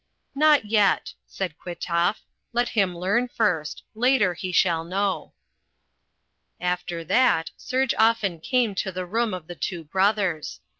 [0.33, 2.23] "Not yet," said Kwitoff.
[2.53, 3.83] "Let him learn first.
[3.93, 5.35] Later he shall know."
[6.59, 10.59] After that Serge often came to the room of the two brothers.